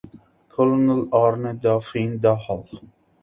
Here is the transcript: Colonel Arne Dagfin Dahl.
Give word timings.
Colonel 0.49 1.09
Arne 1.11 1.53
Dagfin 1.55 2.19
Dahl. 2.19 2.65